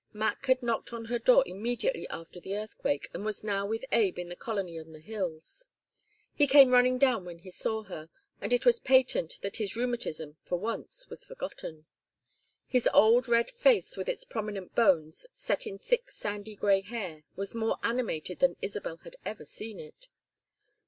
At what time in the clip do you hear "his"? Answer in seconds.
9.57-9.75, 12.67-12.89